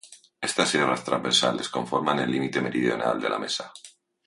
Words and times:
Estas 0.47 0.69
sierras 0.69 1.03
transversales 1.03 1.69
conforman 1.69 2.17
el 2.17 2.31
límite 2.31 2.59
meridional 2.59 3.21
de 3.21 3.29
la 3.29 3.37
Mesa. 3.37 3.71